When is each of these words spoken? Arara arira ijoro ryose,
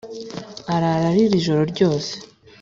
Arara 0.73 1.05
arira 1.11 1.33
ijoro 1.39 1.61
ryose, 1.71 2.11